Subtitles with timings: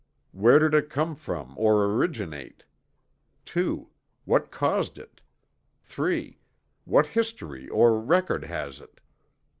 [0.31, 2.63] Where did it come from or originate?
[3.55, 3.85] II.
[4.25, 5.21] What caused it?
[5.95, 6.39] III.
[6.85, 8.99] What history or record has it?